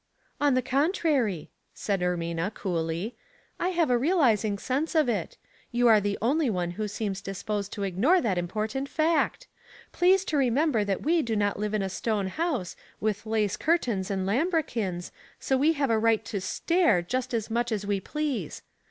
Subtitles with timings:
[0.41, 3.15] ''On the contrary," said Ermina, coolly,"
[3.59, 5.37] I have a realizing sense of it;
[5.71, 9.45] you are the only one who seems disposed to ignore that important fact.
[9.91, 14.09] Please to remember that we do not live in a stone house, with lace curtains
[14.09, 17.99] and lambre quins, so we have a right to stare just as much as v/e
[17.99, 18.63] please.